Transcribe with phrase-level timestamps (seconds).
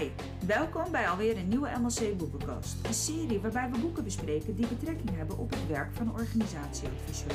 [0.00, 0.08] Hi,
[0.46, 2.86] welkom bij alweer een nieuwe MLC Boekenkast.
[2.86, 7.34] Een serie waarbij we boeken bespreken die betrekking hebben op het werk van organisatieadviseur.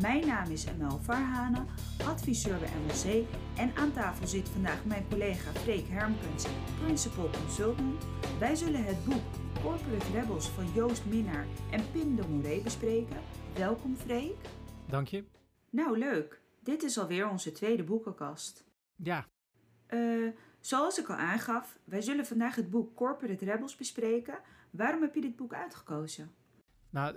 [0.00, 1.64] Mijn naam is Emel Varhane,
[2.06, 3.26] adviseur bij MLC
[3.56, 6.46] en aan tafel zit vandaag mijn collega Freek Hermkens,
[6.82, 8.04] Principal Consultant.
[8.38, 9.22] Wij zullen het boek
[9.62, 13.16] Corporate Rebels van Joost Minnaar en Pim de Moret bespreken.
[13.54, 14.36] Welkom Freek.
[14.86, 15.24] Dank je.
[15.70, 18.64] Nou leuk, dit is alweer onze tweede boekenkast.
[18.96, 19.26] Ja,
[19.86, 20.00] Eh,
[20.66, 24.38] zoals ik al aangaf, wij zullen vandaag het boek Corporate Rebels bespreken.
[24.70, 26.34] Waarom heb je dit boek uitgekozen?
[26.90, 27.16] nou,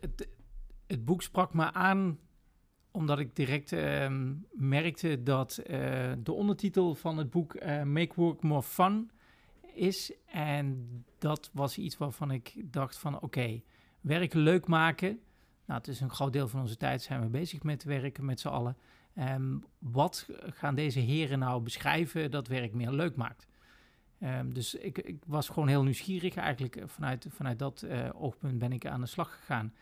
[0.00, 0.28] het,
[0.86, 2.18] het boek sprak me aan
[2.90, 8.42] omdat ik direct ehm, merkte dat eh, de ondertitel van het boek eh, Make Work
[8.42, 9.10] More Fun
[9.74, 10.12] is.
[10.26, 13.62] En dat was iets waarvan ik dacht van oké,
[14.00, 15.20] werk leuk maken.
[15.64, 18.40] Nou, het is een groot deel van onze tijd zijn we bezig met werken met
[18.40, 18.76] z'n allen.
[19.18, 23.46] Ehm, wat gaan deze heren nou beschrijven dat werk meer leuk maakt?
[24.20, 26.34] Ehm, dus ik, ik was gewoon heel nieuwsgierig.
[26.34, 29.74] Eigenlijk eh, vanuit, vanuit dat eh, oogpunt ben ik aan de slag gegaan.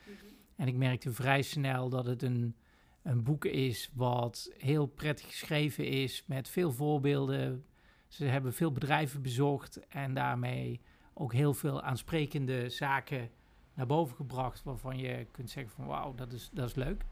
[0.57, 2.57] En ik merkte vrij snel dat het een,
[3.03, 7.65] een boek is wat heel prettig geschreven is, met veel voorbeelden.
[8.09, 10.81] Ze hebben veel bedrijven bezocht en daarmee
[11.15, 13.31] ook heel veel aansprekende zaken
[13.75, 17.05] naar boven gebracht, waarvan je kunt zeggen van wauw, dat is, dat is leuk.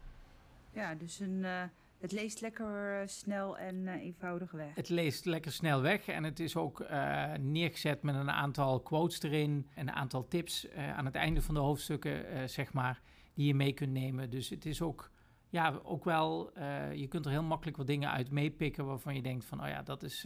[0.71, 1.63] Ja, dus een, eh,
[1.99, 4.75] het leest lekker eh, snel en eh, eenvoudig weg.
[4.75, 9.21] Het leest lekker snel weg en het is ook eh, neergezet met een aantal quotes
[9.21, 13.01] erin en een aantal tips aan het einde van de hoofdstukken, zeg maar,
[13.33, 14.29] die je mee kunt nemen.
[14.29, 15.11] Dus het is ook,
[15.49, 16.51] ja, ook wel,
[16.93, 19.81] je kunt er heel makkelijk wat dingen uit meepikken waarvan je denkt van, oh ja,
[19.81, 20.25] dat is,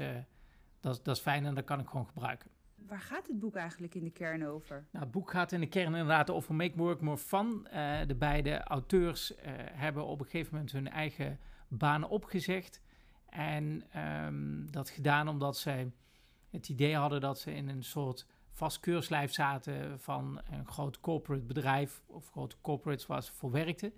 [0.79, 2.49] dat, dat is fijn en dat kan ik gewoon gebruiken.
[2.75, 4.85] Waar gaat het boek eigenlijk in de kern over?
[4.91, 7.67] Nou, het boek gaat in de kern inderdaad over Make Work More Fun.
[8.07, 9.33] De beide auteurs
[9.73, 11.39] hebben op een gegeven moment hun eigen
[11.69, 12.81] banen opgezegd.
[13.29, 15.91] En ehm, dat gedaan omdat zij
[16.49, 21.45] het idee hadden dat ze in een soort vast keurslijf zaten van een groot corporate
[21.45, 23.93] bedrijf of grote corporates waar ze voor werkten.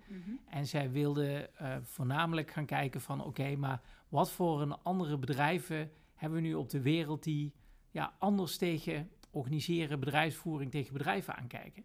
[0.48, 5.90] En zij wilden eh, voornamelijk gaan kijken van oké, maar wat voor een andere bedrijven
[6.14, 7.52] hebben we nu op de wereld die
[7.90, 11.84] ja, anders tegen organiseren, bedrijfsvoering tegen bedrijven aankijken.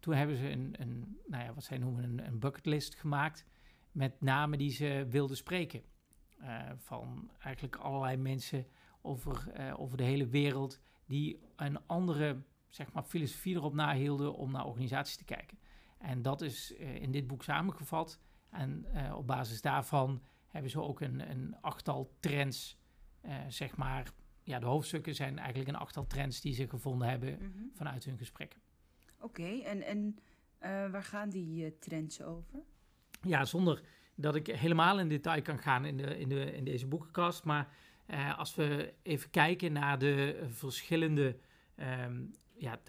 [0.00, 3.44] Toen hebben ze een, een nou ja, wat zij noemen een, een bucketlist gemaakt
[3.92, 5.82] met namen die ze wilden spreken.
[6.38, 8.66] Eh, van eigenlijk allerlei mensen
[9.02, 14.50] over, eh, over de hele wereld die een andere zeg maar, filosofie erop nahielden om
[14.50, 15.58] naar organisaties te kijken.
[15.98, 18.20] En dat is eh, in dit boek samengevat.
[18.50, 22.78] En op basis daarvan hebben ze ook een, een achttal trends,
[23.48, 24.12] zeg maar.
[24.42, 27.64] Ja, de hoofdstukken zijn eigenlijk een achttal trends die ze gevonden hebben Mhm.
[27.74, 28.60] vanuit hun gesprekken.
[29.20, 30.18] Oké, en, en
[30.90, 32.62] waar gaan die trends over?
[33.22, 33.82] Ja, zonder
[34.14, 37.44] dat ik helemaal in detail kan gaan in, de, in, de, in deze boekenkast.
[37.44, 37.68] Maar
[38.06, 41.36] eh, als we even kijken naar de verschillende
[41.74, 42.24] ehm,
[42.56, 42.80] ja,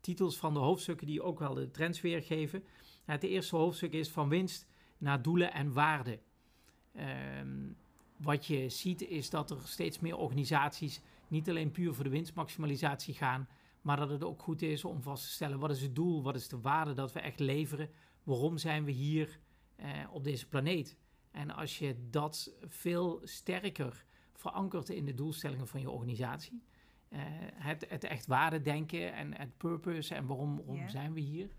[0.00, 2.64] titels van de hoofdstukken die ook wel de trends weergeven.
[3.04, 4.66] Het eerste hoofdstuk is van winst
[4.98, 6.20] naar doelen en waarden.
[6.94, 7.72] Ehm,
[8.16, 13.14] wat je ziet is dat er steeds meer organisaties niet alleen puur voor de winstmaximalisatie
[13.14, 13.48] gaan,
[13.80, 16.34] maar dat het ook goed is om vast te stellen wat is het doel, wat
[16.34, 17.90] is de waarde dat we echt leveren,
[18.22, 19.38] waarom zijn we hier
[20.10, 20.96] op deze planeet.
[21.30, 24.04] En als je dat veel sterker
[24.34, 26.62] verankert in de doelstellingen van je organisatie,
[27.08, 27.20] eh,
[27.54, 31.50] het, het echt waardedenken en het purpose en waarom, zijn we hier,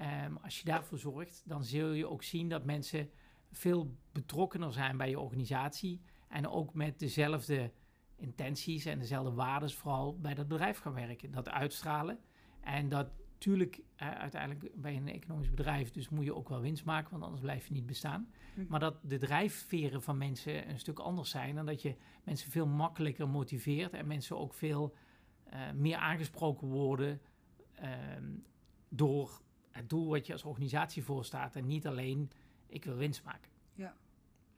[0.00, 3.10] Ehm, als je daarvoor zorgt, dan zul je ook zien dat mensen
[3.52, 7.72] veel betrokkener zijn bij je organisatie en ook met dezelfde
[8.16, 11.30] intenties en dezelfde waarden vooral bij dat bedrijf gaan werken.
[11.30, 12.18] Dat uitstralen.
[12.60, 16.84] En dat natuurlijk eh, uiteindelijk bij een economisch bedrijf, dus moet je ook wel winst
[16.84, 18.30] maken, want anders blijf je niet bestaan.
[18.54, 18.66] Mhm.
[18.68, 22.66] Maar dat de drijfveren van mensen een stuk anders zijn en dat je mensen veel
[22.66, 24.94] makkelijker motiveert en mensen ook veel
[25.44, 27.20] eh, meer aangesproken worden
[27.74, 28.32] ehm,
[28.88, 29.40] door
[29.70, 32.30] het doel wat je als organisatie voorstaat en niet alleen
[32.66, 33.50] ik wil winst maken.
[33.72, 33.96] Ja,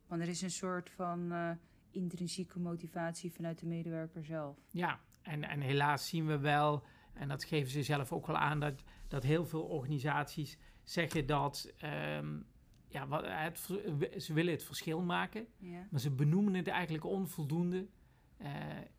[0.07, 1.51] want er is een soort van eh,
[1.91, 4.57] intrinsieke motivatie vanuit de medewerker zelf.
[4.71, 8.61] Ja, en, en helaas zien we wel, en dat geven ze zelf ook wel aan,
[8.61, 12.41] dat, dat heel veel organisaties zeggen dat ehm,
[12.89, 13.59] ja, wat, het,
[14.23, 15.87] ze willen het verschil maken, Ja.
[15.91, 17.87] maar ze benoemen het eigenlijk onvoldoende.
[18.37, 18.51] Eh,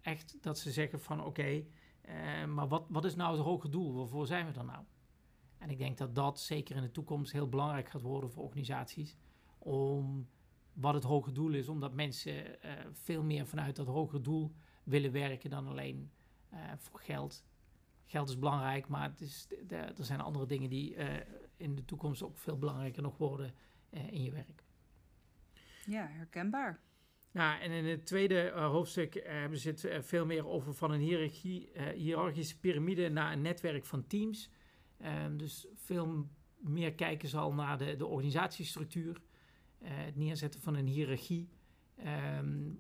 [0.02, 1.64] echt dat ze zeggen van oké,
[2.02, 3.94] eh, maar wat, wat is nou het hoge doel?
[3.94, 4.84] Waarvoor zijn we er nou?
[5.58, 9.18] En ik denk dat dat zeker in de toekomst heel belangrijk gaat worden voor organisaties.
[9.58, 10.28] Om
[10.74, 15.12] wat het hoge doel is, omdat mensen eh, veel meer vanuit dat hoge doel willen
[15.12, 16.12] werken dan alleen
[16.78, 17.44] voor geld.
[18.06, 21.26] Geld is belangrijk, maar het is, er zijn andere dingen die eh,
[21.58, 23.54] in de toekomst ook veel belangrijker nog worden
[23.90, 24.64] eh, in je werk.
[25.86, 26.82] ja, herkenbaar.
[27.32, 31.72] Nou, en in het tweede hoofdstuk hebben ze het veel meer over van een hiërarchie,
[31.96, 34.50] hiërarchische piramide naar een netwerk van teams.
[34.98, 36.28] Ehm, dus veel
[36.58, 39.22] meer kijken ze al naar de, de organisatiestructuur.
[39.84, 41.50] het neerzetten van een hiërarchie.
[41.96, 42.72] Ehm,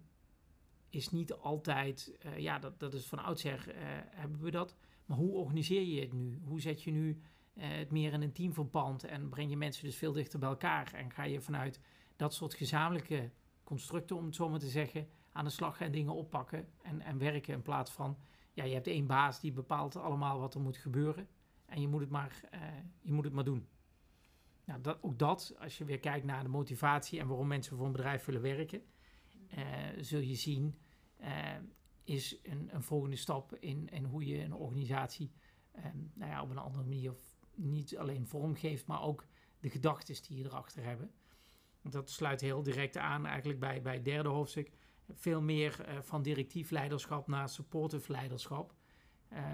[0.93, 3.75] is niet altijd, uh, ja, dat, dat is van oudsher uh,
[4.09, 4.75] hebben we dat.
[5.05, 6.41] Maar hoe organiseer je het nu?
[6.45, 9.95] Hoe zet je nu uh, het meer in een teamverband en breng je mensen dus
[9.95, 10.93] veel dichter bij elkaar?
[10.93, 11.79] En ga je vanuit
[12.15, 13.31] dat soort gezamenlijke
[13.63, 17.17] constructen, om het zo maar te zeggen, aan de slag en dingen oppakken en, en
[17.17, 18.17] werken in plaats van,
[18.53, 21.27] ja, je hebt één baas die bepaalt allemaal wat er moet gebeuren
[21.65, 22.41] en je moet het maar,
[23.01, 23.67] je moet het maar doen.
[24.65, 27.85] Nou, dat, ook dat, als je weer kijkt naar de motivatie en waarom mensen voor
[27.85, 28.81] een bedrijf willen werken,
[29.99, 30.75] zul je zien
[32.03, 35.31] is een, een, volgende stap in, hoe je een organisatie
[35.75, 37.13] um, nou ja, op een andere manier
[37.55, 39.25] niet alleen vorm geeft, maar ook
[39.59, 41.11] de gedachten die je erachter hebben.
[41.81, 44.71] Dat sluit heel direct aan eigenlijk bij, bij het derde hoofdstuk.
[45.11, 48.73] Veel meer uh, van directief leiderschap naar supportive leiderschap.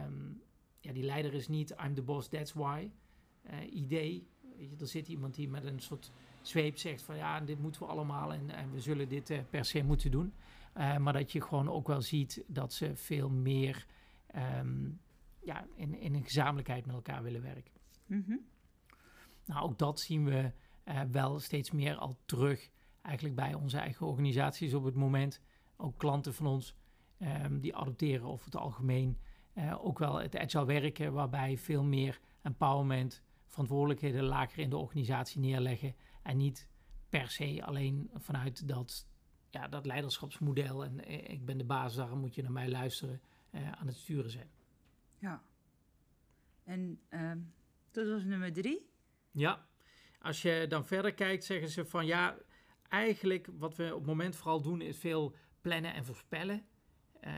[0.06, 0.42] Um,
[0.80, 2.90] ja, die leider is niet I'm the boss, that's why.
[3.52, 4.28] Uh, idee.
[4.80, 6.12] Er zit iemand die met een soort
[6.42, 9.66] zweep zegt van ja, dit moeten we allemaal en, en we zullen dit uh, per
[9.66, 10.34] se moeten doen.
[10.80, 13.86] Uh, maar dat je gewoon ook wel ziet dat ze veel meer
[14.60, 15.02] um,
[15.42, 17.74] ja, in, in een gezamenlijkheid met elkaar willen werken.
[18.06, 18.40] Mm -hmm.
[19.46, 20.52] Nou, ook dat zien we
[20.86, 22.70] uh, wel steeds meer al terug
[23.02, 25.42] eigenlijk bij onze eigen organisaties op het moment.
[25.78, 26.76] Ook klanten van ons
[27.20, 29.18] um, die adopteren over het algemeen
[29.54, 35.40] uh, ook wel het agile werken, waarbij veel meer empowerment, verantwoordelijkheden lager in de organisatie
[35.40, 36.68] neerleggen en niet
[37.10, 39.08] per se alleen vanuit dat
[39.50, 43.22] ja, dat leiderschapsmodel en eh, ik ben de baas, daarom moet je naar mij luisteren,
[43.52, 44.50] uh, aan het sturen zijn.
[45.18, 45.44] Ja.
[46.64, 47.32] En uh,
[47.92, 48.90] dat was nummer drie.
[49.32, 49.68] Ja,
[50.22, 52.38] als je dan verder kijkt, zeggen ze van ja,
[52.90, 56.66] eigenlijk wat we op het moment vooral doen is veel plannen en voorspellen.
[57.24, 57.32] Uh,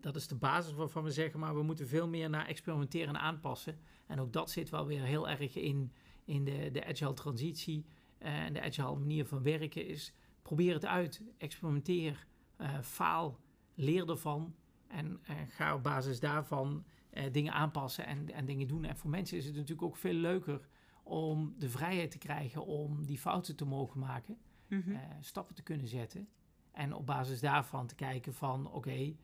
[0.00, 3.20] dat is de basis waarvan we zeggen, maar we moeten veel meer naar experimenteren en
[3.20, 3.78] aanpassen.
[4.06, 5.92] En ook dat zit wel weer heel erg in,
[6.24, 7.84] in de, de agile transitie
[8.18, 9.86] eh, en de agile manier van werken.
[9.86, 10.12] Is
[10.50, 12.26] probeer het uit, experimenteer,
[12.60, 13.38] uh, faal,
[13.74, 14.54] leer ervan
[14.88, 18.84] en uh, ga op basis daarvan uh, dingen aanpassen en, en dingen doen.
[18.84, 20.68] En voor mensen is het natuurlijk ook veel leuker
[21.02, 24.38] om de vrijheid te krijgen om die fouten te mogen maken,
[24.68, 25.00] mm -hmm.
[25.20, 26.28] stappen te kunnen zetten
[26.72, 29.16] en op basis daarvan te kijken van oké, okay,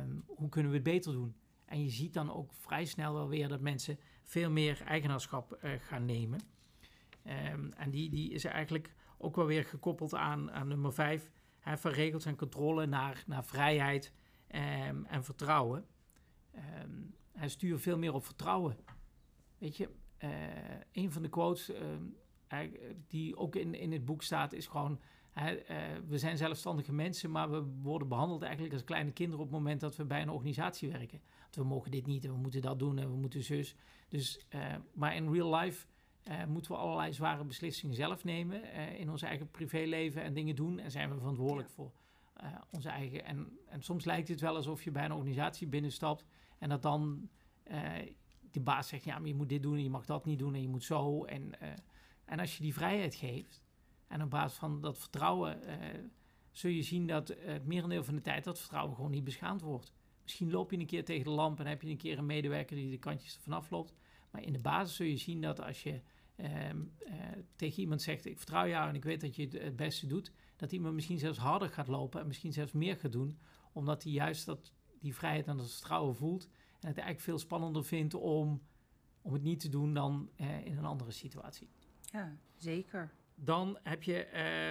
[0.00, 1.34] um, hoe kunnen we het beter doen?
[1.64, 6.04] En je ziet dan ook vrij snel wel weer dat mensen veel meer eigenaarschap gaan
[6.04, 6.40] nemen.
[7.52, 11.30] Um, en die, die is eigenlijk ook wel weer gekoppeld aan, aan nummer 5.
[11.58, 14.12] Hè, van regels en controle naar, naar vrijheid
[14.88, 15.86] um, en vertrouwen.
[16.84, 18.76] Um, hij stuurt veel meer op vertrouwen.
[19.58, 19.88] Weet je,
[20.18, 20.30] uh,
[20.92, 21.78] een van de quotes uh,
[23.08, 25.00] die ook in, in het boek staat is gewoon...
[25.38, 25.44] Uh,
[26.06, 29.80] we zijn zelfstandige mensen, maar we worden behandeld eigenlijk als kleine kinderen op het moment
[29.80, 31.20] dat we bij een organisatie werken.
[31.40, 33.76] Want we mogen dit niet en we moeten dat doen en we moeten zus.
[34.08, 35.86] Dus, uh, maar in real life
[36.24, 40.56] uh, moeten we allerlei zware beslissingen zelf nemen uh, in ons eigen privéleven en dingen
[40.56, 40.78] doen.
[40.78, 41.74] En zijn we verantwoordelijk ja.
[41.74, 41.92] voor
[42.42, 43.24] uh, onze eigen.
[43.24, 46.24] En, en soms lijkt het wel alsof je bij een organisatie binnenstapt
[46.58, 47.28] en dat dan
[48.50, 50.54] de baas zegt: ja, maar je moet dit doen en je mag dat niet doen
[50.54, 51.24] en je moet zo.
[51.24, 51.52] En,
[52.24, 53.62] en als je die vrijheid geeft
[54.06, 55.60] en op basis van dat vertrouwen
[56.50, 59.92] zul je zien dat het merendeel van de tijd dat vertrouwen gewoon niet beschaamd wordt.
[60.22, 62.76] Misschien loop je een keer tegen de lamp en heb je een keer een medewerker
[62.76, 63.94] die de kantjes er vanaf loopt.
[64.30, 66.00] Maar in de basis zul je zien dat als je
[66.36, 67.12] um, uh,
[67.56, 70.72] tegen iemand zegt: Ik vertrouw jou en ik weet dat je het, beste doet, dat
[70.72, 73.38] iemand misschien zelfs harder gaat lopen en misschien zelfs meer gaat doen,
[73.72, 76.44] omdat hij juist dat, die vrijheid en dat vertrouwen voelt.
[76.80, 78.62] En het eigenlijk veel spannender vindt om,
[79.22, 81.68] om het niet te doen dan uh, in een andere situatie.
[82.00, 83.12] Ja, zeker.
[83.34, 84.26] Dan heb je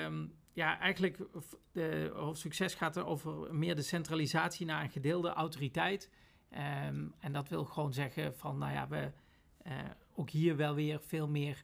[0.05, 1.17] um, ja, eigenlijk
[1.71, 6.09] de hoofdsucces gaat er over meer de centralisatie naar een gedeelde autoriteit.
[6.51, 9.11] Um, en dat wil gewoon zeggen van, nou ja, we,
[9.67, 9.73] uh,
[10.21, 11.63] ook hier wel weer veel meer.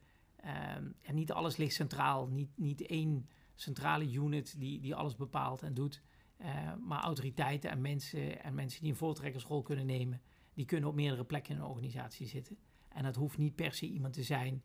[0.77, 2.27] Um, en niet alles ligt centraal.
[2.27, 6.01] Niet, niet één centrale unit die, die alles bepaalt en doet.
[6.41, 10.21] Uh, maar autoriteiten en mensen, en mensen die een voortrekkersrol kunnen nemen,
[10.53, 12.57] die kunnen op meerdere plekken in een organisatie zitten.
[12.87, 14.63] En dat hoeft niet per se iemand te zijn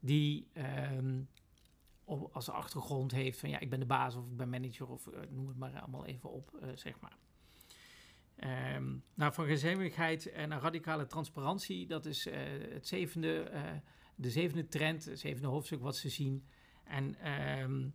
[0.00, 0.48] die
[2.04, 5.06] op, als achtergrond heeft van ja, ik ben de baas of ik ben manager of
[5.06, 7.16] uh, noem het maar allemaal even op, uh, zeg maar.
[8.76, 12.34] Um, nou, van gezamenlijkheid en naar radicale transparantie, dat is uh,
[12.72, 13.62] het zevende, uh,
[14.14, 16.46] de zevende trend, het zevende hoofdstuk wat ze zien.
[16.84, 17.94] En um,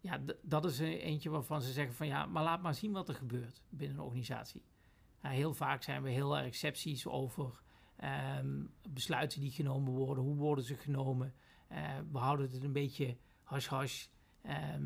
[0.00, 3.14] ja, dat is eentje waarvan ze zeggen van ja, maar laat maar zien wat er
[3.14, 4.62] gebeurt binnen een organisatie.
[5.18, 7.62] Heel vaak zijn we heel erg sceptisch over
[8.38, 11.34] um, besluiten die genomen worden, hoe worden ze genomen.
[11.72, 14.06] Uh, we houden het een beetje hash-hash.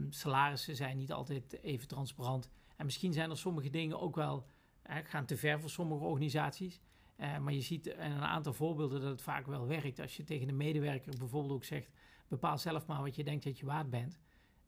[0.08, 2.50] Salarissen zijn niet altijd even transparant.
[2.78, 4.46] En misschien zijn er sommige dingen ook wel
[4.84, 6.80] gaan te ver voor sommige organisaties.
[7.16, 10.00] Uh, maar je ziet in een aantal voorbeelden dat het vaak wel werkt.
[10.00, 11.90] Als je tegen de medewerker bijvoorbeeld ook zegt:
[12.28, 14.18] bepaal zelf maar wat je denkt dat je waard bent.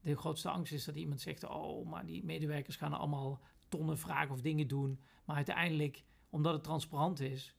[0.00, 4.30] De grootste angst is dat iemand zegt: Oh, maar die medewerkers gaan allemaal tonnen vragen
[4.30, 5.00] of dingen doen.
[5.24, 7.56] Maar uiteindelijk, omdat het transparant is,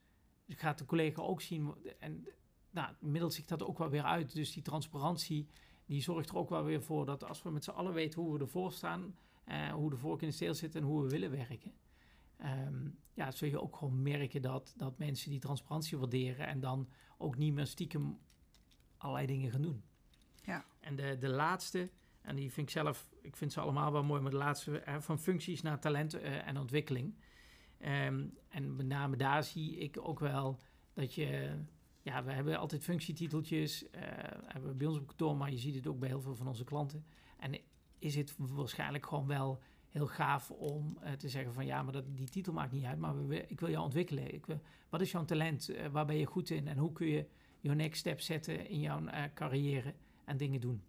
[0.47, 1.73] gaat de collega ook zien.
[1.99, 2.27] En
[2.69, 4.33] nou, middelt zich dat ook wel weer uit.
[4.33, 5.47] Dus die transparantie
[5.85, 8.33] die zorgt er ook wel weer voor dat als we met z'n allen weten hoe
[8.33, 9.15] we ervoor staan,
[9.47, 11.73] uh, hoe de vork in de steel zit en hoe we willen werken.
[12.67, 16.89] Um, ja, zul je ook gewoon merken dat, dat mensen die transparantie waarderen en dan
[17.17, 18.19] ook niet meer stiekem
[18.97, 19.83] allerlei dingen gaan doen.
[20.43, 20.65] Ja.
[20.79, 21.89] En de, de laatste,
[22.21, 25.19] en die vind ik zelf, ik vind ze allemaal wel mooi, maar de laatste van
[25.19, 27.15] functies naar talent uh, en ontwikkeling.
[27.79, 30.59] Um, en met name daar zie ik ook wel
[30.93, 31.57] dat je
[32.01, 33.83] ja, we hebben altijd functietiteltjes.
[33.83, 33.89] Uh,
[34.45, 36.47] hebben we bij ons op kantoor, maar je ziet het ook bij heel veel van
[36.47, 37.05] onze klanten.
[37.37, 37.59] En
[38.01, 42.05] is het waarschijnlijk gewoon wel heel gaaf om uh, te zeggen van ja, maar dat,
[42.15, 44.33] die titel maakt niet uit, maar we, ik wil jou ontwikkelen.
[44.33, 44.45] Ik
[44.89, 45.69] wat is jouw talent?
[45.69, 46.67] Uh, waar ben je goed in?
[46.67, 47.25] En hoe kun je
[47.59, 49.01] je next step zetten in jouw
[49.33, 49.93] carrière
[50.25, 50.83] en dingen doen?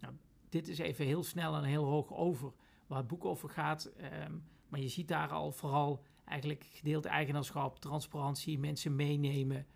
[0.00, 0.14] Nou,
[0.48, 2.52] dit is even heel snel en heel hoog over
[2.86, 3.92] waar het boek over gaat.
[4.26, 9.66] Um, maar je ziet daar al vooral eigenlijk gedeeld eigenaarschap, transparantie, mensen meenemen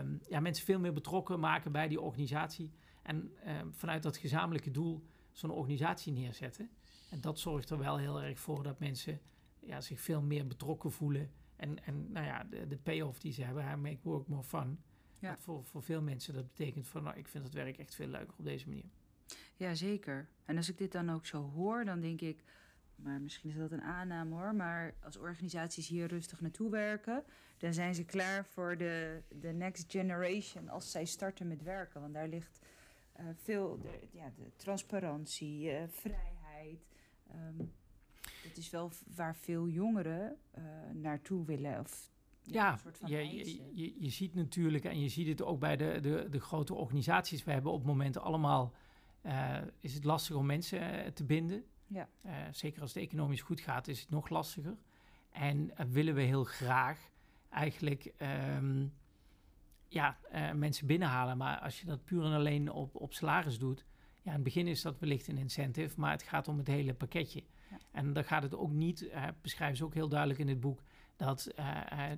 [0.00, 2.72] um, ja, mensen veel meer betrokken maken bij die organisatie.
[3.02, 5.02] En um, vanuit dat gezamenlijke doel
[5.38, 6.70] zo'n organisatie neerzetten.
[7.10, 9.20] En dat zorgt er wel heel erg voor dat mensen
[9.58, 11.30] ja, zich veel meer betrokken voelen.
[11.56, 14.80] En, en nou ja, de, de payoff die ze hebben, make work more fun.
[15.18, 15.30] Ja.
[15.30, 18.06] Dat voor, voor veel mensen dat betekent van, nou, ik vind het werk echt veel
[18.06, 18.90] leuker op deze manier.
[19.56, 20.28] Ja, zeker.
[20.44, 22.44] En als ik dit dan ook zo hoor, dan denk ik,
[22.94, 24.54] maar misschien is dat een aanname hoor.
[24.54, 27.24] Maar als organisaties hier rustig naartoe werken,
[27.58, 32.00] dan zijn ze klaar voor de, de next generation als zij starten met werken.
[32.00, 32.60] Want daar ligt
[33.20, 36.86] uh, veel de, ja, de transparantie, uh, vrijheid.
[37.34, 37.72] Um,
[38.42, 41.80] dat is wel waar veel jongeren uh, naartoe willen.
[41.80, 42.10] Of,
[42.42, 45.60] ja, een soort van je, je, je, je, ziet natuurlijk, en je ziet het ook
[45.60, 47.44] bij de, de, de grote organisaties.
[47.44, 48.72] We hebben op momenten allemaal,
[49.80, 51.64] is het lastig om mensen te binden.
[51.88, 52.08] Ja.
[52.26, 54.76] Uh, zeker als het economisch goed gaat, is het nog lastiger.
[55.30, 57.10] En uh, willen we heel graag
[57.48, 58.12] eigenlijk
[58.56, 58.92] um,
[59.88, 61.36] ja, uh, mensen binnenhalen.
[61.36, 63.84] Maar als je dat puur en alleen op, op salaris doet,
[64.22, 66.94] ja, in het begin is dat wellicht een incentive, maar het gaat om het hele
[66.94, 67.42] pakketje.
[67.70, 67.78] Ja.
[67.92, 69.10] En dan gaat het ook niet,
[69.42, 70.82] beschrijven ze ook heel duidelijk in het boek,
[71.16, 71.54] dat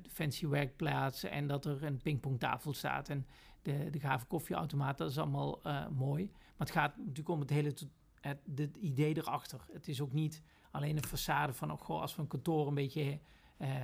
[0.09, 3.27] fancy werkplaats en dat er een pingpongtafel staat en
[3.63, 5.61] de, de gave koffieautomaat, dat is allemaal
[5.91, 6.31] mooi.
[6.33, 7.73] Maar het gaat natuurlijk om het hele
[8.21, 9.61] het, idee erachter.
[9.73, 12.75] Het is ook niet alleen een façade van, oh, goh, als we een kantoor een
[12.75, 13.21] beetje,
[13.57, 13.83] eh,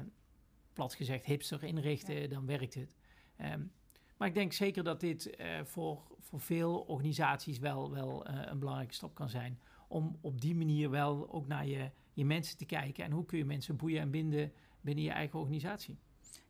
[0.73, 2.97] plat gezegd, hipster inrichten, dan werkt het.
[3.41, 3.73] Um,
[4.17, 8.59] maar ik denk zeker dat dit uh, voor, voor veel organisaties wel, wel uh, een
[8.59, 9.59] belangrijke stap kan zijn.
[9.89, 13.05] Om op die manier wel ook naar je, je mensen te kijken.
[13.05, 15.99] En hoe kun je mensen boeien en binden binnen je eigen organisatie.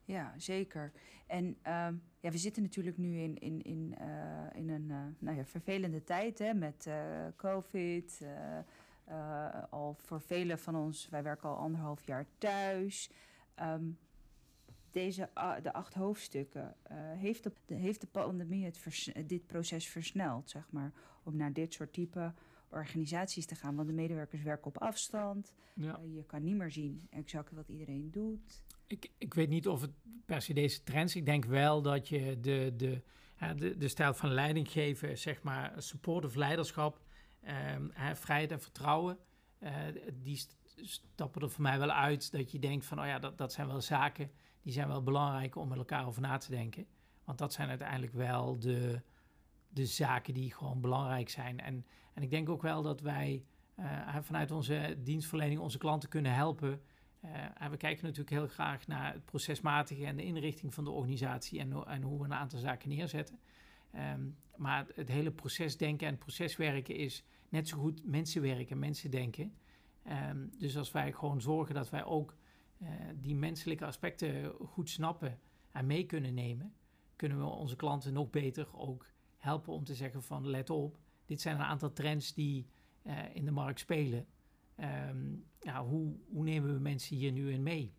[0.05, 0.93] Ja, zeker.
[1.27, 4.87] En um, ja, we zitten natuurlijk nu in, in, in, uh, in een
[5.19, 6.91] nou ja, vervelende tijd hè, met
[7.37, 8.27] COVID.
[9.71, 13.11] al voor velen van ons, wij werken al anderhalf jaar thuis.
[13.61, 13.99] Um,
[14.97, 15.29] deze,
[15.63, 16.77] de acht hoofdstukken,
[17.17, 21.73] heeft, de, heeft de pandemie het vers, dit proces versneld, zeg maar, om naar dit
[21.73, 22.35] soort type
[22.71, 23.75] organisaties te gaan.
[23.75, 25.53] Want de medewerkers werken op afstand.
[25.75, 26.01] Ja.
[26.15, 28.63] je kan niet meer zien exact wat iedereen doet.
[28.87, 29.91] Ik, ik weet niet of het
[30.25, 31.17] per se deze trends.
[31.17, 33.03] Ik denk wel dat je de, de,
[33.57, 37.01] de, de stijl van leiding geven, zeg maar, supportive leiderschap,
[37.75, 39.19] um, vrijheid en vertrouwen,
[39.61, 39.71] uh,
[40.23, 43.53] die stappen er voor mij wel uit dat je denkt van, oh ja, dat, dat
[43.53, 44.31] zijn wel zaken
[44.67, 46.87] die zijn wel belangrijk om met elkaar over na te denken.
[47.25, 49.01] Want dat zijn uiteindelijk wel de,
[49.69, 51.61] de zaken die gewoon belangrijk zijn.
[51.61, 53.45] En, en ik denk ook wel dat wij
[53.79, 56.81] uh, vanuit onze dienstverlening onze klanten kunnen helpen
[57.25, 60.91] uh, en we kijken natuurlijk heel graag naar het procesmatige en de inrichting van de
[60.91, 63.39] organisatie en, en hoe we een aantal zaken neerzetten.
[64.15, 69.55] Um, maar het, hele procesdenken en proceswerken is net zo goed mensenwerken, mensen denken.
[70.31, 72.37] Um, dus als wij gewoon zorgen dat wij ook
[73.21, 75.39] die menselijke aspecten goed snappen
[75.73, 76.75] en mee kunnen nemen,
[77.17, 79.07] kunnen we onze klanten nog beter ook
[79.39, 82.67] helpen om te zeggen van let op, dit zijn een aantal trends die
[83.03, 84.27] uh, in de markt spelen.
[85.09, 87.95] Um, ja, hoe, hoe nemen we mensen hier nu in mee?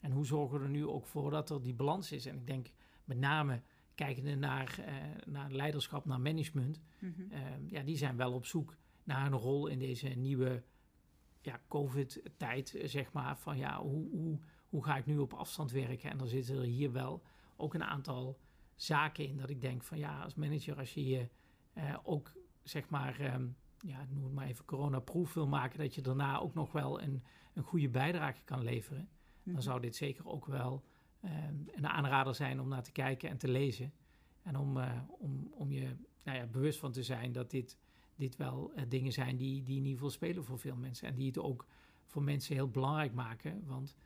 [0.00, 2.26] En hoe zorgen we er nu ook voor dat er die balans is?
[2.26, 2.70] En ik denk
[3.04, 3.62] met name
[3.94, 4.86] kijkende naar, uh,
[5.26, 7.28] naar leiderschap, naar management, mm -hmm.
[7.32, 10.62] uh, ja, die zijn wel op zoek naar een rol in deze nieuwe
[11.48, 13.38] ja, COVID-tijd, zeg maar.
[13.38, 14.38] Van ja, hoe, hoe,
[14.68, 16.10] hoe ga ik nu op afstand werken?
[16.10, 17.22] En dan zitten er hier wel
[17.56, 18.38] ook een aantal
[18.74, 21.28] zaken in dat ik denk van ja, als manager, als je je
[21.74, 26.00] uh, ook zeg maar um, ja, noem het maar even, coronaproof wil maken, dat je
[26.00, 27.22] daarna ook nog wel een,
[27.54, 29.08] een goede bijdrage kan leveren,
[29.42, 29.62] dan Mhm.
[29.62, 30.84] zou dit zeker ook wel
[31.20, 33.92] ehm, een aanrader zijn om naar te kijken en te lezen.
[34.42, 37.78] En om, eh, om, om je nou ja, bewust van te zijn dat dit,
[38.18, 41.08] dit wel eh, dingen zijn die, die in ieder geval spelen voor veel mensen.
[41.08, 41.66] En die het ook
[42.06, 43.66] voor mensen heel belangrijk maken.
[43.66, 43.96] Want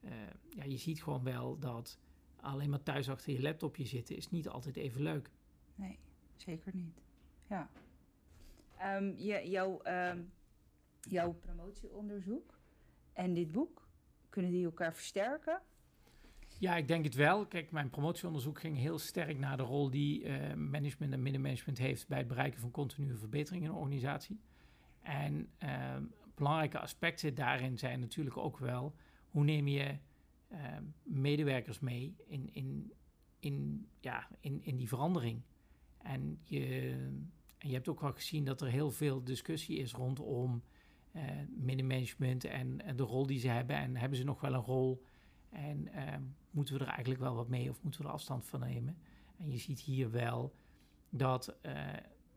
[0.00, 0.10] eh,
[0.48, 1.98] ja, je ziet gewoon wel dat
[2.36, 5.30] alleen maar thuis achter je laptopje zitten is niet altijd even leuk.
[5.74, 5.98] Nee,
[6.36, 7.02] zeker niet.
[7.48, 7.70] Ja.
[8.76, 10.22] Ehm, je, jouw, ehm,
[11.00, 12.58] jouw promotieonderzoek
[13.12, 13.88] en dit boek,
[14.28, 15.62] kunnen die elkaar versterken?
[16.62, 17.46] Ja, ik denk het wel.
[17.46, 22.08] Kijk, mijn promotieonderzoek ging heel sterk naar de rol die eh, management en middenmanagement heeft
[22.08, 24.40] bij het bereiken van continue verbetering in een organisatie.
[25.00, 25.96] En eh,
[26.34, 28.94] belangrijke aspecten daarin zijn natuurlijk ook wel
[29.30, 29.96] hoe neem je
[30.48, 30.58] eh,
[31.02, 32.92] medewerkers mee in, in,
[33.38, 35.42] in, ja, in, in die verandering.
[35.98, 36.90] En je,
[37.58, 40.62] en je hebt ook wel gezien dat er heel veel discussie is rondom
[41.12, 43.76] eh middenmanagement en, en de rol die ze hebben.
[43.76, 45.02] En hebben ze nog wel een rol?
[45.52, 46.16] En eh,
[46.50, 48.96] moeten we er eigenlijk wel wat mee of moeten we er afstand van nemen?
[49.36, 50.54] En je ziet hier wel
[51.10, 51.72] dat, eh,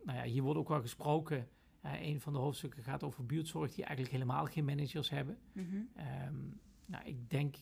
[0.04, 1.48] nou ja, hier wordt ook wel gesproken.
[1.82, 5.38] eh, een van de hoofdstukken gaat over buurtzorg, die eigenlijk helemaal geen managers hebben.
[5.96, 6.36] Ehm,
[6.86, 7.56] nou, ik denk,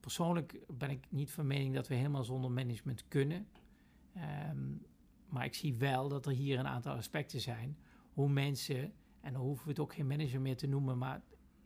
[0.00, 3.46] persoonlijk ben ik niet van mening dat we helemaal zonder management kunnen.
[4.14, 4.58] Ehm,
[5.28, 7.76] maar ik zie wel dat er hier een aantal aspecten zijn.
[8.12, 11.22] Hoe mensen, en dan hoeven we het ook geen manager meer te noemen, maar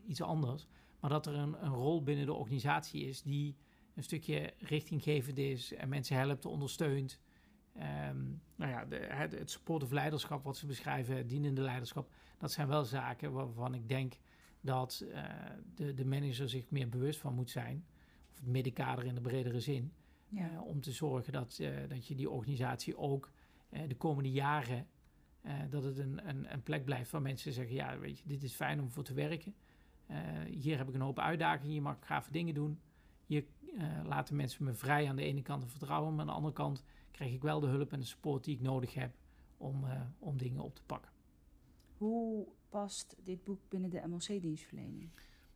[0.06, 0.68] iets anders.
[1.00, 3.56] Maar dat er een, een rol binnen de organisatie is die
[3.94, 7.20] een stukje richtinggevend is en mensen helpt, ondersteunt.
[7.74, 8.24] Ehm,
[8.56, 12.84] nou ja, de, het, het supportive leiderschap wat ze beschrijven, dienende leiderschap, dat zijn wel
[12.84, 14.18] zaken waarvan ik denk
[14.60, 15.24] dat eh,
[15.74, 17.84] de, de manager zich meer bewust van moet zijn.
[18.32, 19.92] Of het middenkader in de bredere zin.
[20.28, 20.50] Ja.
[20.50, 23.30] eh, om te zorgen dat, eh, dat je die organisatie ook
[23.86, 24.86] de komende jaren,
[25.70, 28.54] dat het een, een, een plek blijft waar mensen zeggen, ja weet je, dit is
[28.54, 29.54] fijn om voor te werken.
[30.08, 30.16] Eh,
[30.50, 32.80] hier heb ik een hoop uitdagingen, hier mag ik gave dingen doen.
[33.26, 33.44] Hier
[33.76, 36.54] eh, laten mensen me vrij aan de ene kant en vertrouwen, maar aan de andere
[36.54, 39.14] kant krijg ik wel de hulp en de support die ik nodig heb
[39.56, 41.10] om, eh, om dingen op te pakken.
[41.96, 45.10] Hoe past dit boek binnen de MLC-dienstverlening?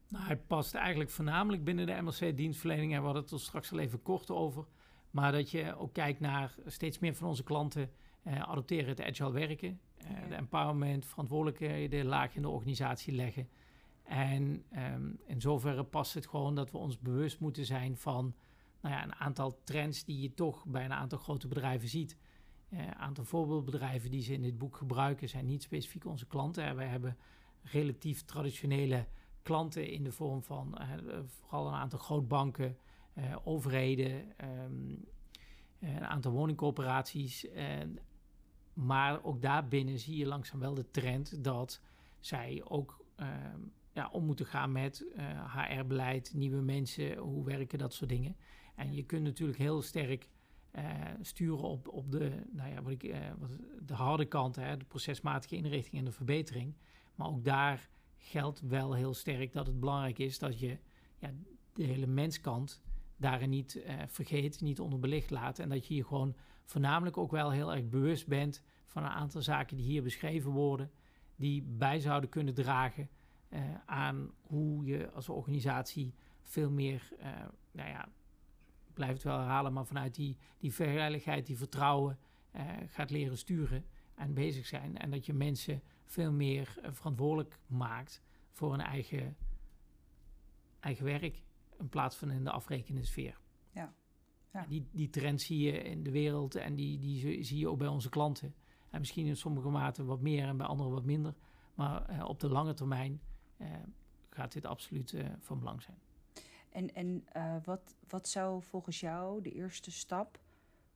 [0.08, 2.92] Nou, hij past eigenlijk voornamelijk binnen de MLC-dienstverlening.
[2.92, 4.66] En we hadden het er straks al even kort over.
[5.10, 7.90] Maar dat je ook kijkt naar steeds meer van onze klanten
[8.22, 9.80] eh, adopteren het agile werken.
[9.96, 10.26] eh, Ja.
[10.28, 13.48] De empowerment, verantwoordelijkheden laag in de organisatie leggen.
[14.02, 18.34] En ehm, in zoverre past het gewoon dat we ons bewust moeten zijn van
[18.80, 22.16] nou ja, een aantal trends die je toch bij een aantal grote bedrijven ziet.
[22.68, 26.76] Eh, Een aantal voorbeeldbedrijven die ze in dit boek gebruiken zijn niet specifiek onze klanten.
[26.76, 27.16] Wij hebben
[27.62, 29.06] relatief traditionele
[29.42, 30.88] klanten in de vorm van eh,
[31.26, 32.76] vooral een aantal grootbanken,
[33.12, 34.94] eh, overheden, ehm,
[35.78, 37.46] eh, een aantal woningcorporaties.
[38.72, 41.80] Maar ook daarbinnen zie je langzaam wel de trend dat
[42.20, 43.60] zij ook ehm,
[43.92, 45.06] ja, om moeten gaan met
[45.56, 48.36] HR-beleid, nieuwe mensen, hoe werken dat soort dingen.
[48.74, 50.28] En je kunt natuurlijk heel sterk
[50.70, 50.84] eh,
[51.20, 53.50] sturen op, op de, nou ja, wat ik, eh, wat,
[53.82, 56.74] de harde kant, hè, de procesmatige inrichting en de verbetering.
[57.14, 60.78] Maar ook daar geldt wel heel sterk dat het belangrijk is dat je
[61.18, 61.30] ja,
[61.72, 62.82] de hele menskant
[63.16, 65.58] daarin niet eh, vergeet, niet onderbelicht laat.
[65.58, 69.42] En dat je je gewoon voornamelijk ook wel heel erg bewust bent van een aantal
[69.42, 70.90] zaken die hier beschreven worden,
[71.36, 73.08] die bij zouden kunnen dragen
[73.52, 77.30] eh, aan hoe je als organisatie veel meer, eh,
[77.72, 78.04] nou ja,
[78.86, 82.18] ik blijf het wel herhalen, maar vanuit die, die veiligheid, die vertrouwen
[82.50, 83.84] eh, gaat leren sturen
[84.14, 84.98] en bezig zijn.
[84.98, 89.36] En dat je mensen veel meer verantwoordelijk maakt voor hun eigen,
[90.80, 91.42] eigen werk
[91.78, 93.38] in plaats van in de afrekenende sfeer.
[93.70, 93.94] Ja.
[94.52, 94.66] Ja.
[94.68, 97.88] Die, die trend zie je in de wereld en die, die zie- je ook bij
[97.88, 98.54] onze klanten.
[98.90, 101.34] En misschien in sommige mate wat meer en bij anderen wat minder.
[101.74, 103.20] Maar op de lange termijn
[104.30, 105.98] gaat dit absoluut eh, van belang zijn.
[106.70, 110.40] En, en eh, wat, wat zou volgens jou de eerste stap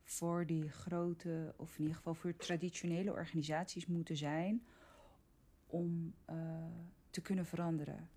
[0.03, 4.67] voor die grote, of in ieder geval voor traditionele organisaties moeten zijn
[5.67, 6.37] om eh,
[7.11, 8.09] te kunnen veranderen?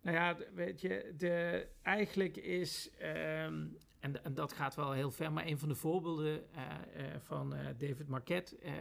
[0.00, 3.66] Nou ja, weet je, de, eigenlijk is, ehm,
[4.00, 7.54] en, en dat gaat wel heel ver, maar een van de voorbeelden eh, eh, van
[7.54, 8.72] eh, David Marquette eh,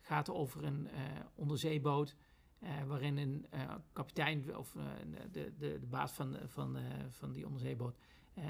[0.00, 1.00] gaat over een eh,
[1.34, 2.16] onderzeeboot.
[2.58, 4.82] Eh, waarin een eh, kapitein of eh,
[5.32, 7.96] de, de, de baas van, van, van die onderzeeboot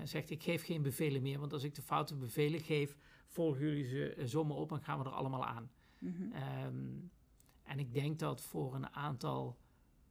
[0.05, 3.85] zegt: Ik geef geen bevelen meer, want als ik de foute bevelen geef, volgen jullie
[3.85, 5.71] ze zomaar op en gaan we er allemaal aan.
[5.99, 6.33] Mhm.
[6.33, 6.97] Ehm,
[7.63, 9.59] en ik denk dat voor een aantal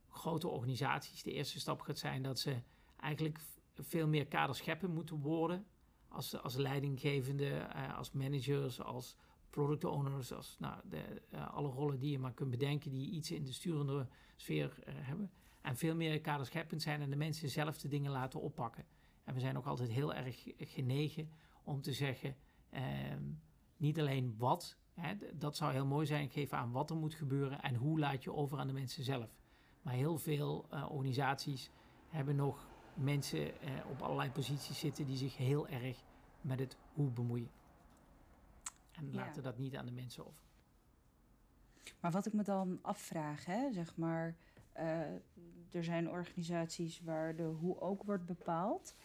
[0.09, 2.61] grote organisaties de eerste stap gaat zijn dat ze
[2.99, 3.39] eigenlijk
[3.73, 5.65] veel meer kaders scheppen moeten worden.
[6.07, 9.15] Als, als leidinggevende, als managers, als
[9.53, 13.45] product owners, als nou, de, alle rollen die je maar kunt bedenken die iets in
[13.45, 15.31] de sturende sfeer hebben.
[15.61, 18.85] En veel meer kaderscheppend zijn en de mensen zelf de dingen laten oppakken.
[19.23, 21.29] En we zijn ook altijd heel erg genegen
[21.63, 22.35] om te zeggen,
[22.69, 23.23] ehm,
[23.77, 27.61] niet alleen wat, hè, dat zou heel mooi zijn, geven aan wat er moet gebeuren
[27.61, 29.35] en hoe laat je over aan de mensen zelf.
[29.81, 31.71] Maar heel veel uh, organisaties
[32.09, 33.51] hebben nog mensen
[33.89, 36.03] op allerlei posities zitten die zich heel erg
[36.41, 37.49] met het hoe bemoeien.
[38.93, 40.43] En laten dat niet aan de mensen over.
[41.99, 44.35] Maar wat ik me dan afvraag, hè, zeg maar,
[44.77, 44.99] uh,
[45.71, 48.95] er zijn organisaties waar de hoe ook wordt bepaald.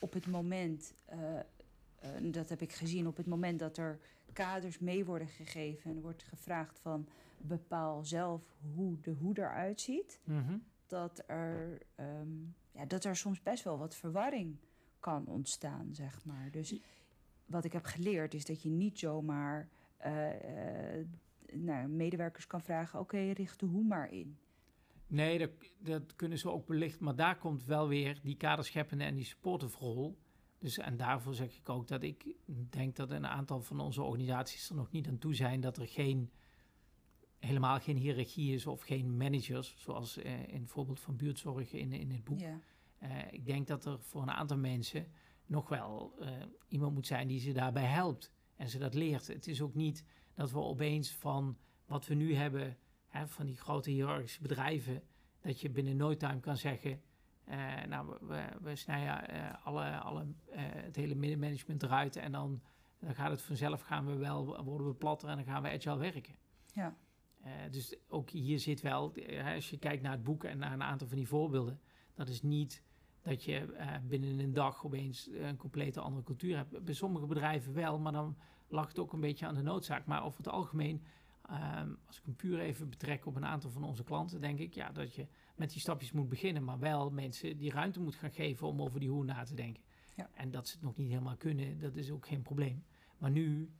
[0.00, 3.98] Op het moment, uh, dat heb ik gezien, op het moment dat er
[4.32, 8.42] kaders mee worden gegeven en er wordt gevraagd van bepaal zelf
[8.74, 10.56] hoe de hoe eruit ziet, mhm.
[10.86, 14.56] dat, er, um, ja, dat er soms best wel wat verwarring
[15.00, 16.50] kan ontstaan, zeg maar.
[16.50, 16.74] Dus
[17.52, 19.68] wat ik heb geleerd is dat je niet zomaar
[20.06, 20.28] uh,
[21.52, 24.38] nou, medewerkers kan vragen: oké, richt de hoe maar in.
[25.06, 27.04] Nee, dat, dat, kunnen ze ook belichten.
[27.04, 30.18] Maar daar komt wel weer die kaderscheppende en die supporterrol.
[30.58, 32.26] Dus, en daarvoor zeg ik ook dat ik
[32.70, 35.88] denk dat een aantal van onze organisaties er nog niet aan toe zijn dat er
[35.88, 36.30] geen,
[37.38, 41.92] helemaal geen hiërarchie is of geen managers, zoals eh, in het voorbeeld van buurtzorg in,
[41.92, 42.38] in het boek.
[42.38, 42.60] Ja.
[43.02, 45.06] Uh, ik denk dat er voor een aantal mensen
[45.52, 46.28] nog wel uh,
[46.68, 49.26] iemand moet zijn die ze daarbij helpt en ze dat leert.
[49.26, 52.76] Het is ook niet dat we opeens van wat we nu hebben
[53.08, 55.02] hè, van die grote hiërarchische bedrijven,
[55.40, 57.00] dat je binnen no time kan zeggen,
[57.48, 62.62] uh, nou, we, we snijden uh, alle, alle, het hele middenmanagement eruit en dan,
[62.98, 65.96] dan gaat het vanzelf, gaan we wel, worden we platter en dan gaan we agile
[65.96, 66.34] werken.
[66.74, 66.96] Ja.
[67.70, 69.14] dus ook hier zit wel,
[69.54, 71.80] als je kijkt naar het boek en naar een aantal van die voorbeelden,
[72.14, 72.82] dat is niet
[73.22, 73.66] dat je
[74.08, 76.84] binnen een dag opeens een complete andere cultuur hebt.
[76.84, 78.36] Bij sommige bedrijven wel, maar dan
[78.68, 80.06] lag het ook een beetje aan de noodzaak.
[80.06, 81.02] Maar over het algemeen
[81.52, 84.74] Ehm, als ik hem puur even betrek op een aantal van onze klanten, denk ik
[84.74, 88.30] ja, dat je met die stapjes moet beginnen, maar wel mensen die ruimte moet gaan
[88.30, 89.82] geven om over die hoe na te denken.
[90.16, 90.30] Ja.
[90.34, 92.84] En dat ze het nog niet helemaal kunnen, dat is ook geen probleem.
[93.18, 93.70] Maar nu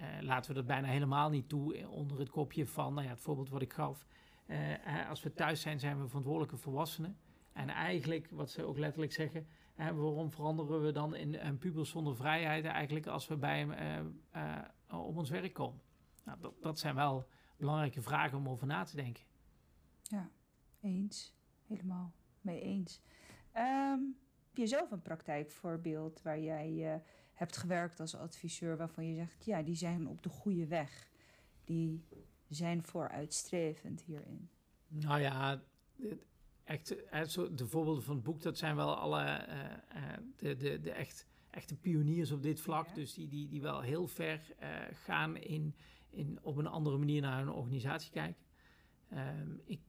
[0.00, 3.20] uh, laten we dat bijna helemaal niet toe onder het kopje van, nou ja, het
[3.20, 4.06] voorbeeld wat ik gaf.
[5.08, 7.16] Als we thuis zijn, zijn we verantwoordelijke volwassenen.
[7.54, 11.86] En eigenlijk, wat ze ook letterlijk zeggen, uh, waarom veranderen we dan in een puber
[11.86, 14.22] zonder vrijheid eigenlijk als we bij hem
[14.90, 15.80] op ons werk komen?
[16.24, 19.24] Nou, dat, dat zijn wel belangrijke vragen om over na te denken.
[20.02, 20.30] Ja,
[20.80, 21.34] eens.
[21.66, 23.00] Helemaal mee eens.
[23.56, 24.16] Um,
[24.48, 26.94] heb je zelf een praktijkvoorbeeld waar jij uh,
[27.32, 31.10] hebt gewerkt als adviseur waarvan je zegt, ja, die zijn op de goede weg.
[31.64, 32.04] Die
[32.48, 34.50] zijn vooruitstrevend hierin.
[34.86, 35.62] Nou ja,
[36.64, 36.88] echt,
[37.58, 41.26] de voorbeelden van het boek, dat zijn wel alle uh, uh, de, de, de echt,
[41.50, 42.94] echte pioniers op dit vlak.
[42.94, 44.40] Dus die, die, die wel heel ver
[44.92, 45.74] gaan in,
[46.10, 48.42] in, op een andere manier naar een organisatie kijken.
[49.08, 49.80] Ehm, ik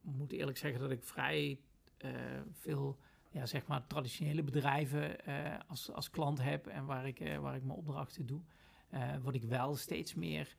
[0.00, 1.60] moet eerlijk zeggen dat ik vrij
[2.04, 2.10] uh,
[2.52, 2.98] veel
[3.30, 7.64] ja, zeg maar traditionele bedrijven uh, als, als klant heb en waar ik, waar ik
[7.64, 8.40] mijn opdrachten doe.
[9.22, 10.56] wat ik wel steeds meer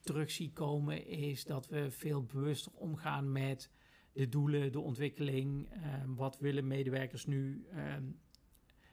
[0.00, 3.70] terug zie komen is dat we veel bewuster omgaan met
[4.12, 5.68] de doelen, de ontwikkeling.
[5.70, 7.66] Ehm, wat willen medewerkers nu?
[7.70, 8.04] Ehm,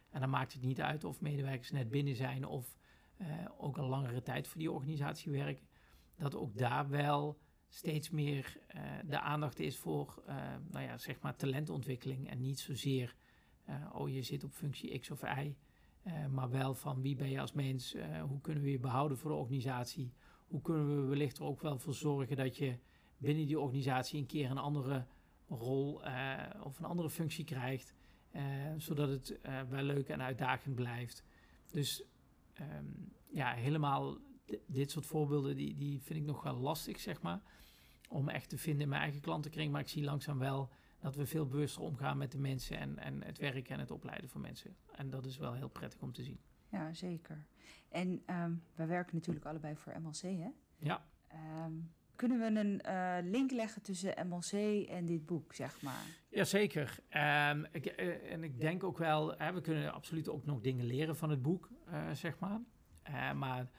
[0.10, 2.75] en dan maakt het niet uit of medewerkers net binnen zijn of
[3.58, 5.67] ook al langere tijd voor die organisatie werken
[6.17, 10.36] dat ook daar wel steeds meer uh, de aandacht is voor, uh,
[10.69, 13.15] nou ja, zeg maar talentontwikkeling en niet zozeer,
[13.69, 15.56] uh, oh je zit op functie X of Y,
[16.32, 17.95] maar wel van wie ben je als mens,
[18.27, 20.13] hoe kunnen we je behouden voor de organisatie,
[20.47, 22.77] hoe kunnen we wellicht er ook wel voor zorgen dat je
[23.17, 25.06] binnen die organisatie een keer een andere
[25.47, 26.01] rol
[26.63, 27.93] of een andere functie krijgt,
[28.77, 31.23] zodat het wel leuk en uitdagend blijft.
[31.71, 32.03] Dus
[32.62, 34.17] um, ja, helemaal
[34.65, 37.41] dit soort voorbeelden, die, die vind ik nog wel lastig, zeg maar.
[38.10, 39.71] Om echt te vinden in mijn eigen klantenkring.
[39.71, 43.23] Maar ik zie langzaam wel dat we veel bewuster omgaan met de mensen en, en
[43.23, 44.75] het werken en het opleiden van mensen.
[44.91, 46.39] En dat is wel heel prettig om te zien.
[46.69, 47.45] Ja, zeker.
[47.89, 50.49] En um, we werken natuurlijk allebei voor MLC, hè?
[50.77, 51.06] Ja.
[51.65, 54.51] Um, kunnen we een uh, link leggen tussen MLC
[54.88, 56.06] en dit boek, zeg maar?
[56.30, 56.99] Jazeker.
[57.51, 61.15] Um, ik, uh, en ik denk ook wel, we kunnen absoluut ook nog dingen leren
[61.15, 62.60] van het boek, uh, zeg maar.
[63.36, 63.69] maar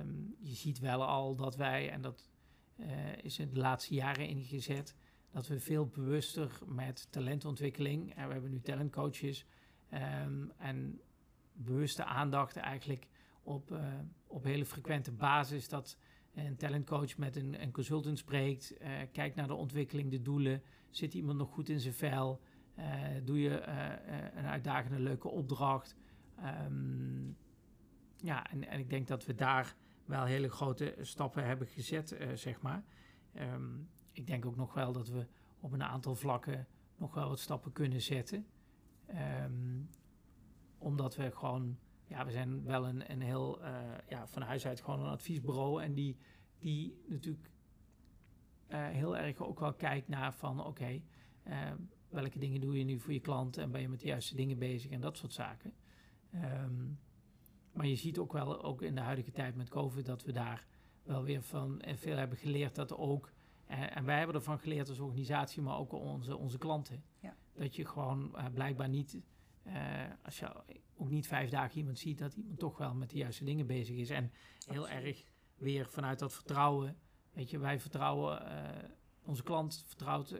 [0.00, 2.30] Um, je ziet wel al dat wij, en dat
[3.22, 4.94] is in de laatste jaren ingezet,
[5.30, 9.46] dat we veel bewuster met talentontwikkeling, en we hebben nu talentcoaches,
[10.24, 11.00] um, en
[11.52, 13.06] bewuste aandacht eigenlijk
[13.42, 13.78] op,
[14.26, 15.98] op hele frequente basis, dat
[16.44, 21.14] een talentcoach met een, een consultant spreekt, uh, kijkt naar de ontwikkeling, de doelen, zit
[21.14, 22.40] iemand nog goed in zijn vel,
[23.24, 23.62] doe je
[24.36, 25.96] een uitdagende leuke opdracht,
[26.66, 27.36] um,
[28.16, 32.28] ja, en, en ik denk dat we daar wel hele grote stappen hebben gezet, eh,
[32.34, 32.84] zeg maar.
[33.32, 33.78] Ehm,
[34.12, 35.26] ik denk ook nog wel dat we
[35.60, 38.46] op een aantal vlakken nog wel wat stappen kunnen zetten.
[39.06, 39.80] Ehm,
[40.78, 43.68] omdat we gewoon, ja, we zijn wel een, een heel, uh,
[44.08, 45.82] ja, van huis uit gewoon een adviesbureau.
[45.82, 46.16] En die,
[46.58, 47.50] die natuurlijk
[48.68, 51.02] uh, heel erg ook wel kijkt naar van, oké, okay,
[51.48, 51.72] uh,
[52.08, 54.58] welke dingen doe je nu voor je klant en ben je met de juiste dingen
[54.58, 55.72] bezig en dat soort zaken.
[56.34, 56.98] Um,
[57.72, 60.66] maar je ziet ook wel, ook in de huidige tijd met COVID, dat we daar
[61.02, 63.32] wel weer van en veel hebben geleerd dat ook,
[63.66, 67.02] en wij hebben ervan geleerd als organisatie, maar ook onze, onze klanten.
[67.20, 67.36] Ja.
[67.54, 69.20] Dat je gewoon blijkbaar niet,
[69.66, 69.74] uh,
[70.22, 70.52] als je
[70.96, 73.96] ook niet vijf dagen iemand ziet, dat iemand toch wel met de juiste dingen bezig
[73.96, 74.10] is.
[74.10, 74.32] En
[74.66, 75.24] heel erg
[75.56, 76.96] weer vanuit dat vertrouwen.
[77.32, 78.88] Weet je, wij vertrouwen, uh,
[79.22, 80.36] onze klant vertrouwt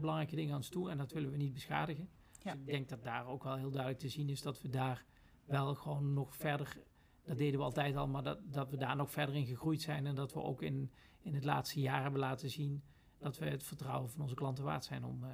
[0.00, 2.08] belangrijke dingen aan ons toe en dat willen we niet beschadigen.
[2.42, 2.52] Ja.
[2.52, 5.04] Dus ik denk dat daar ook wel heel duidelijk te zien is dat we daar
[5.44, 6.82] wel gewoon nog verder,
[7.24, 10.06] dat deden we altijd al, maar dat, dat we daar nog verder in gegroeid zijn
[10.06, 12.82] en dat we ook in, in het laatste jaar hebben laten zien
[13.18, 15.24] dat we het vertrouwen van onze klanten waard zijn om,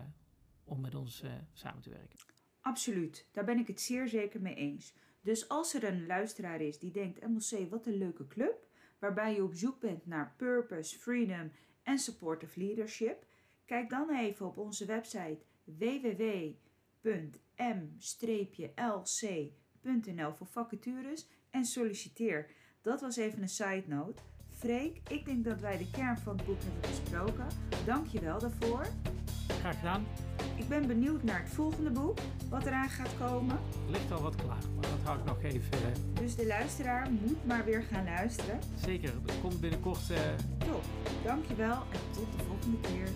[0.64, 2.18] om met ons samen te werken.
[2.60, 4.94] Absoluut, daar ben ik het zeer zeker mee eens.
[5.20, 8.66] Dus als er een luisteraar is die denkt, MLC, wat een leuke club,
[8.98, 13.26] waarbij je op zoek bent naar purpose, freedom en supportive leadership,
[13.64, 16.54] kijk dan even op onze website www.m-lc.nl
[20.34, 22.50] voor vacatures en solliciteer.
[22.82, 24.22] Dat was even een side note.
[24.58, 27.46] Freek, ik denk dat wij de kern van het boek hebben besproken.
[27.84, 28.86] Dank je wel daarvoor.
[29.60, 30.06] Graag gedaan.
[30.56, 32.18] Ik ben benieuwd naar het volgende boek,
[32.48, 33.56] wat eraan gaat komen.
[33.56, 35.78] Er ligt al wat klaar, maar dat hou ik nog even...
[35.78, 36.20] Uh...
[36.20, 38.58] Dus de luisteraar moet maar weer gaan luisteren.
[38.84, 40.10] Zeker, er komt binnenkort...
[40.10, 40.18] Uh...
[40.58, 40.82] Top,
[41.24, 43.08] dankjewel en tot de volgende keer.